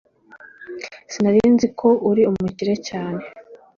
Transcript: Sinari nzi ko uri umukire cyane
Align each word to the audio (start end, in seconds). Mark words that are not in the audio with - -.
Sinari 1.11 1.41
nzi 1.53 1.67
ko 1.79 1.87
uri 2.09 2.21
umukire 2.31 2.73
cyane 2.87 3.21